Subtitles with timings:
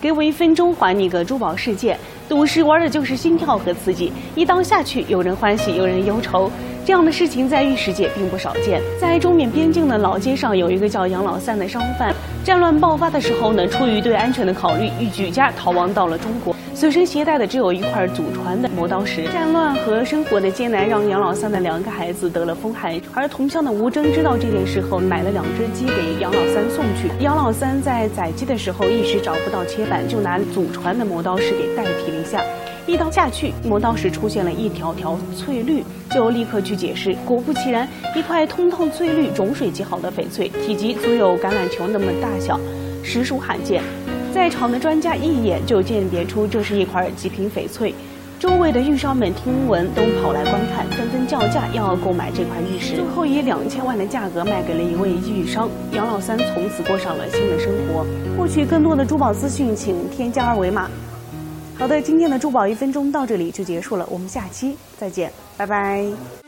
[0.00, 1.98] 给我一分钟，还你个珠宝世界。
[2.28, 6.50] 赌石玩的就是心跳和刺激，一刀下去，有人欢喜，有人忧愁。
[6.88, 8.80] 这样的事情在玉石界并不少见。
[8.98, 12.14] 在中缅边境的老街上，有一个叫杨老三的商贩。
[12.42, 16.56] 战乱爆发的时候呢，出于对安全的考虑，欲举家逃亡到了中国。
[16.74, 19.24] 随身携带的只有一块祖传的磨刀石。
[19.24, 27.10] 战乱和生活的艰难让杨老三的两个孩子得了风寒，而同乡的吴征知道这件事后，买了两只鸡给杨老三送去。
[27.22, 32.40] 杨老三在宰鸡的时候一时找不到切板，就拿祖传的磨刀石给代替了一下。
[32.88, 37.14] 一刀下去，磨刀石出现了一条条翠绿，就立刻去解释。
[37.26, 42.58] 果不其然，一块通透翠绿、种水极好的翡翠，体积足有橄榄球那么大小，
[43.02, 43.82] 实属罕见。
[44.32, 47.94] 在场的专家一眼就鉴别出这是一块极品翡翠，
[48.38, 55.68] 周围的玉商们听闻都跑来观看，纷纷叫价要购买这块玉石，最后以两千万的价格卖给了一位玉商。
[55.92, 58.06] 杨老三从此过上了新的生活。
[58.38, 60.88] 获取更多的珠宝资讯，请添加二维码。
[61.78, 66.47] 好的，今天的珠宝一分钟到这里就结束了，我们下期再见，拜拜。